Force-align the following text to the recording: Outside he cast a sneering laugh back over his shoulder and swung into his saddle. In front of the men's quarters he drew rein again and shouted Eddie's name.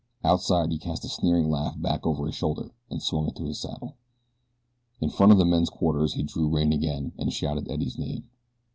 Outside 0.23 0.71
he 0.71 0.79
cast 0.79 1.05
a 1.05 1.07
sneering 1.07 1.51
laugh 1.51 1.79
back 1.79 2.07
over 2.07 2.25
his 2.25 2.33
shoulder 2.33 2.71
and 2.89 2.99
swung 3.03 3.27
into 3.27 3.43
his 3.45 3.59
saddle. 3.61 3.97
In 4.99 5.11
front 5.11 5.31
of 5.31 5.37
the 5.37 5.45
men's 5.45 5.69
quarters 5.69 6.13
he 6.15 6.23
drew 6.23 6.49
rein 6.49 6.73
again 6.73 7.11
and 7.19 7.31
shouted 7.31 7.69
Eddie's 7.69 7.99
name. 7.99 8.27